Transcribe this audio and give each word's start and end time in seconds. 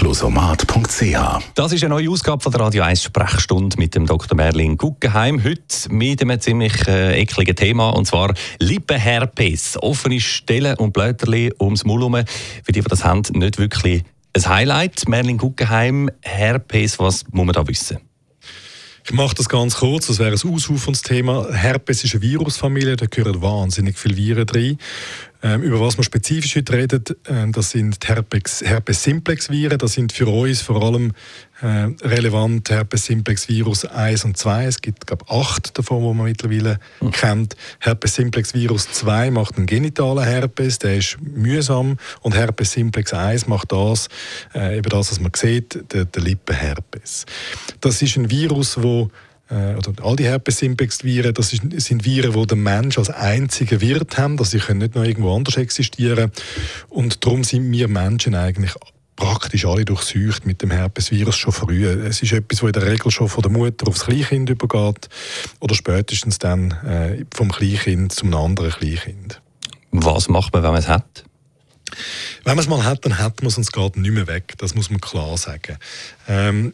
Closomat.ch 0.00 1.42
Das 1.54 1.72
ist 1.72 1.84
eine 1.84 1.90
neue 1.90 2.08
Ausgabe 2.08 2.42
von 2.42 2.50
der 2.50 2.62
Radio 2.62 2.84
1 2.84 3.02
Sprechstunde 3.02 3.76
mit 3.76 3.94
dem 3.94 4.06
Dr. 4.06 4.34
Merlin 4.34 4.78
Guggenheim. 4.78 5.44
Heute 5.44 5.90
mit 5.90 6.22
einem 6.22 6.40
ziemlich 6.40 6.88
äh, 6.88 7.20
ekligen 7.20 7.54
Thema 7.54 7.90
und 7.90 8.06
zwar 8.06 8.32
Lippenherpes. 8.60 9.76
Offene 9.82 10.18
Stellen 10.18 10.78
und 10.78 10.94
Blätterli 10.94 11.52
ums 11.60 11.84
Maul 11.84 11.98
herum. 11.98 12.24
Für 12.64 12.72
die, 12.72 12.80
die 12.80 12.88
das 12.88 13.04
haben, 13.04 13.24
nicht 13.34 13.58
wirklich 13.58 14.04
ein 14.34 14.48
Highlight. 14.48 15.06
Merlin 15.06 15.36
Guggenheim, 15.36 16.08
Herpes, 16.22 16.98
was 16.98 17.26
muss 17.30 17.44
man 17.44 17.52
da 17.52 17.68
wissen? 17.68 17.98
Ich 19.04 19.12
mache 19.12 19.34
das 19.34 19.48
ganz 19.48 19.76
kurz, 19.76 20.06
das 20.06 20.18
wäre 20.18 20.30
ein 20.30 20.54
ausuferndes 20.54 21.02
Thema. 21.02 21.52
Herpes 21.52 22.04
ist 22.04 22.14
eine 22.14 22.22
Virusfamilie, 22.22 22.96
da 22.96 23.06
gehören 23.06 23.42
wahnsinnig 23.42 23.98
viele 23.98 24.16
Viren 24.16 24.46
drin. 24.46 24.78
Ähm, 25.42 25.62
über 25.62 25.80
was 25.80 25.96
wir 25.96 26.04
spezifisch 26.04 26.56
heute 26.56 26.72
reden, 26.74 27.04
äh, 27.24 27.50
das 27.50 27.70
sind 27.70 27.96
Herpes, 28.06 28.62
Herpes 28.62 29.02
simplex 29.02 29.48
Viren. 29.48 29.78
Das 29.78 29.94
sind 29.94 30.12
für 30.12 30.26
uns 30.26 30.60
vor 30.60 30.82
allem 30.82 31.12
äh, 31.62 31.88
relevant 32.06 32.68
Herpes 32.68 33.06
simplex 33.06 33.48
Virus 33.48 33.86
1 33.86 34.24
und 34.24 34.36
2. 34.36 34.66
Es 34.66 34.82
gibt, 34.82 35.06
glaube 35.06 35.24
ich, 35.26 35.32
acht 35.34 35.78
davon, 35.78 36.02
die 36.02 36.14
man 36.14 36.26
mittlerweile 36.26 36.78
mhm. 37.00 37.10
kennt. 37.12 37.56
Herpes 37.78 38.14
simplex 38.14 38.52
Virus 38.52 38.90
2 38.92 39.30
macht 39.30 39.56
einen 39.56 39.66
genitalen 39.66 40.24
Herpes, 40.24 40.78
der 40.78 40.96
ist 40.96 41.16
mühsam. 41.20 41.96
Und 42.20 42.34
Herpes 42.34 42.72
simplex 42.72 43.14
1 43.14 43.46
macht 43.46 43.72
das, 43.72 44.08
äh, 44.54 44.76
eben 44.76 44.90
das, 44.90 45.10
was 45.10 45.20
man 45.20 45.32
sieht, 45.34 45.92
der, 45.92 46.04
der 46.04 46.22
Lippenherpes. 46.22 47.24
Das 47.80 48.02
ist 48.02 48.16
ein 48.16 48.30
Virus, 48.30 48.82
wo 48.82 49.10
äh, 49.50 49.74
oder 49.74 49.92
all 50.02 50.16
die 50.16 50.24
Herpes-Simplex-Viren, 50.24 51.34
das 51.34 51.50
sind 51.50 52.04
Viren, 52.04 52.32
die 52.32 52.46
der 52.46 52.56
Mensch 52.56 52.98
als 52.98 53.10
einziger 53.10 53.80
Wirt 53.80 54.16
haben, 54.16 54.36
dass 54.36 54.50
sie 54.50 54.58
können 54.58 54.80
nicht 54.80 54.94
noch 54.94 55.04
irgendwo 55.04 55.34
anders 55.34 55.56
existieren 55.56 56.30
und 56.88 57.24
darum 57.24 57.44
sind 57.44 57.70
wir 57.70 57.88
Menschen 57.88 58.34
eigentlich 58.34 58.74
praktisch 59.20 59.66
alle 59.66 59.84
durchsucht 59.84 60.46
mit 60.46 60.62
dem 60.62 60.70
Herpesvirus 60.70 61.36
schon 61.36 61.52
früh. 61.52 61.86
Es 61.86 62.22
ist 62.22 62.32
etwas, 62.32 62.60
das 62.60 62.66
in 62.66 62.72
der 62.72 62.86
Regel 62.86 63.10
schon 63.10 63.28
von 63.28 63.42
der 63.42 63.52
Mutter 63.52 63.86
aufs 63.86 64.06
Kleinkind 64.06 64.48
übergeht 64.48 65.08
oder 65.60 65.74
spätestens 65.74 66.38
dann 66.38 66.70
äh, 66.70 67.24
vom 67.32 67.52
Kleinkind 67.52 68.12
zum 68.12 68.34
anderen 68.34 68.70
Kleinkind. 68.70 69.42
Was 69.92 70.28
macht 70.28 70.52
man, 70.54 70.62
wenn 70.62 70.70
man 70.70 70.80
es 70.80 70.88
hat? 70.88 71.24
Wenn 72.44 72.56
man 72.56 72.60
es 72.60 72.68
mal 72.68 72.84
hat, 72.84 73.04
dann 73.04 73.18
hat 73.18 73.42
man 73.42 73.48
es 73.48 73.56
und 73.56 73.62
es 73.64 73.72
geht 73.72 73.96
nicht 73.96 74.12
mehr 74.12 74.26
weg. 74.26 74.54
Das 74.58 74.74
muss 74.74 74.90
man 74.90 75.00
klar 75.00 75.36
sagen. 75.36 75.76
Ähm, 76.26 76.72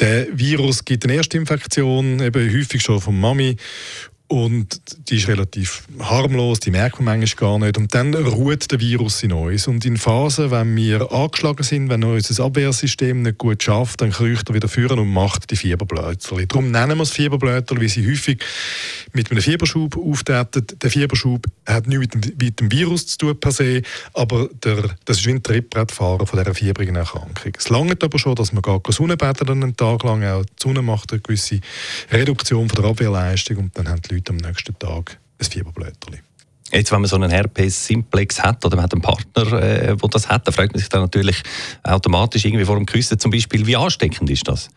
der 0.00 0.26
Virus 0.38 0.84
gibt 0.84 1.04
eine 1.04 1.14
Erstinfektion, 1.14 2.20
eben 2.20 2.52
häufig 2.52 2.82
schon 2.82 3.00
von 3.00 3.18
Mami 3.18 3.56
und 4.30 4.80
die 5.10 5.16
ist 5.16 5.26
relativ 5.26 5.82
harmlos, 5.98 6.60
die 6.60 6.70
merkt 6.70 7.00
man 7.00 7.18
manchmal 7.18 7.50
gar 7.50 7.58
nicht. 7.58 7.76
Und 7.76 7.92
dann 7.96 8.14
ruht 8.14 8.70
der 8.70 8.78
Virus 8.78 9.24
in 9.24 9.32
uns. 9.32 9.66
Und 9.66 9.84
in 9.84 9.96
Phasen, 9.96 10.52
wenn 10.52 10.76
wir 10.76 11.10
angeschlagen 11.10 11.64
sind, 11.64 11.88
wenn 11.88 12.04
unser 12.04 12.44
Abwehrsystem 12.44 13.22
nicht 13.22 13.38
gut 13.38 13.60
schafft, 13.60 14.00
dann 14.00 14.12
kriecht 14.12 14.48
er 14.48 14.54
wieder 14.54 14.68
führen 14.68 15.00
und 15.00 15.08
macht 15.08 15.50
die 15.50 15.56
Fieberblätter. 15.56 16.46
Darum 16.46 16.70
nennen 16.70 16.96
wir 16.98 17.02
es 17.02 17.10
Fieberblätter, 17.10 17.76
weil 17.76 17.88
sie 17.88 18.08
häufig 18.08 18.40
mit 19.12 19.32
einem 19.32 19.42
Fieberschub 19.42 19.96
auftreten. 19.96 20.64
Der 20.80 20.90
Fieberschub 20.92 21.44
hat 21.66 21.88
nichts 21.88 22.14
mit 22.40 22.60
dem, 22.60 22.70
Virus 22.70 23.08
zu 23.08 23.18
tun 23.18 23.40
per 23.40 23.50
se, 23.50 23.82
aber 24.14 24.48
der, 24.62 24.90
das 25.06 25.18
ist 25.18 25.26
wie 25.26 25.30
ein 25.30 25.42
Trittbrettfahren 25.42 26.24
von 26.24 26.38
dieser 26.38 26.54
fiebrigen 26.54 26.94
Erkrankung. 26.94 27.52
Es 27.58 27.68
langt 27.68 28.04
aber 28.04 28.18
schon, 28.20 28.36
dass 28.36 28.52
man 28.52 28.62
gar 28.62 28.80
keine 28.80 28.94
Sonne 28.94 29.16
einen 29.20 29.76
Tag 29.76 30.04
lang. 30.04 30.22
Auch 30.22 30.44
die 30.44 30.52
Sonne 30.56 30.82
macht 30.82 31.10
eine 31.10 31.20
gewisse 31.20 31.60
Reduktion 32.12 32.68
von 32.68 32.80
der 32.80 32.90
Abwehrleistung 32.92 33.56
und 33.56 33.76
dann 33.76 33.88
haben 33.88 34.00
die 34.02 34.14
Leute 34.14 34.19
Leute 34.20 34.32
am 34.32 34.36
nächsten 34.36 34.78
Tag 34.78 35.18
ein 35.38 35.44
Fieberblättchen. 35.46 36.18
Jetzt, 36.72 36.92
wenn 36.92 37.00
man 37.00 37.08
so 37.08 37.16
einen 37.16 37.30
Herpes-Simplex 37.30 38.42
hat 38.42 38.64
oder 38.64 38.76
man 38.76 38.84
hat 38.84 38.92
einen 38.92 39.00
Partner, 39.00 39.52
äh, 39.54 39.96
der 39.96 40.08
das 40.10 40.28
hat, 40.28 40.46
dann 40.46 40.52
fragt 40.52 40.72
man 40.72 40.78
sich 40.78 40.90
dann 40.90 41.00
natürlich 41.00 41.42
automatisch 41.82 42.44
irgendwie 42.44 42.66
vor 42.66 42.76
dem 42.76 42.84
Küssen 42.84 43.18
zum 43.18 43.30
Beispiel, 43.30 43.66
wie 43.66 43.76
ansteckend 43.76 44.28
ist 44.28 44.46
das? 44.46 44.68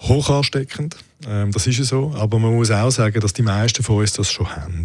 Hoch 0.00 0.30
ansteckend. 0.30 0.96
Ähm, 1.26 1.50
das 1.50 1.66
ist 1.66 1.78
ja 1.78 1.84
so. 1.84 2.12
Aber 2.16 2.38
man 2.38 2.54
muss 2.54 2.70
auch 2.70 2.90
sagen, 2.90 3.20
dass 3.20 3.32
die 3.32 3.42
meisten 3.42 3.82
von 3.82 3.96
uns 3.96 4.12
das 4.12 4.30
schon 4.30 4.54
haben. 4.54 4.84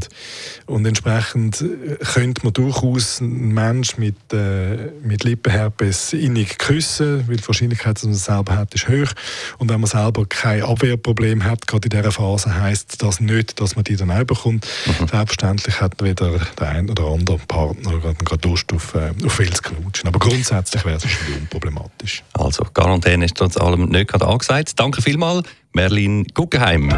Und 0.66 0.86
entsprechend 0.86 1.62
äh, 1.62 1.98
könnte 2.04 2.44
man 2.44 2.54
durchaus 2.54 3.22
einen 3.22 3.54
Menschen 3.54 4.00
mit, 4.00 4.16
äh, 4.34 4.92
mit 5.04 5.24
Lippenherpes 5.24 6.14
innig 6.14 6.58
küssen, 6.58 7.28
weil 7.28 7.38
die 7.38 7.48
Wahrscheinlichkeit, 7.48 7.98
dass 7.98 8.04
man 8.04 8.14
es 8.14 8.26
selber 8.26 8.56
hat, 8.56 8.74
ist 8.74 8.88
hoch. 8.88 9.12
Und 9.60 9.70
wenn 9.70 9.80
man 9.80 9.90
selber 9.90 10.26
kein 10.26 10.64
Abwehrproblem 10.64 11.44
hat, 11.44 11.68
gerade 11.68 11.86
in 11.86 11.92
dieser 11.92 12.12
Phase, 12.12 12.60
heisst 12.60 13.04
das 13.04 13.20
nicht, 13.20 13.62
dass 13.62 13.76
man 13.76 13.84
die 13.84 13.96
dann 13.96 14.10
auch 14.10 14.24
bekommt. 14.24 14.66
Mhm. 14.86 15.08
Selbstverständlich 15.08 15.82
hat 15.82 16.02
weder 16.02 16.40
der 16.60 16.70
ein 16.70 16.90
oder 16.90 17.06
andere 17.06 17.38
Partner 17.38 18.00
gerade 18.00 18.48
Lust 18.48 18.74
auf, 18.74 18.96
äh, 18.96 19.12
auf 19.24 19.34
viel 19.34 19.54
zu 19.54 19.62
knutschen. 19.62 20.08
Aber 20.08 20.20
grundsätzlich 20.20 20.84
wäre 20.84 20.98
es 20.98 21.10
schon 21.10 21.36
unproblematisch. 21.42 22.24
Also, 22.34 22.64
Quarantäne 22.74 23.26
ist 23.26 23.36
trotz 23.36 23.56
allem 23.58 23.86
nicht 23.86 24.10
gerade 24.10 24.26
angesagt. 24.26 24.80
Danke 24.80 25.02
vielmals. 25.02 25.48
Merlin 25.74 26.26
Guggenheim. 26.34 26.90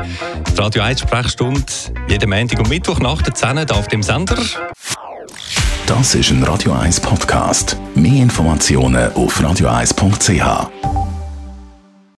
Die 0.55 0.61
Radio 0.61 0.83
1 0.83 1.01
Sprechstunde 1.01 1.63
jeden 2.07 2.29
Montag 2.29 2.59
und 2.59 2.69
Mittwoch 2.69 2.99
nach 2.99 3.21
der 3.21 3.33
10 3.33 3.71
auf 3.71 3.87
dem 3.87 4.03
Sender. 4.03 4.37
Das 5.87 6.15
ist 6.15 6.31
ein 6.31 6.43
Radio 6.43 6.73
1 6.73 6.99
Podcast. 6.99 7.77
Mehr 7.95 8.23
Informationen 8.23 9.13
auf 9.13 9.39
radio1.ch. 9.39 10.94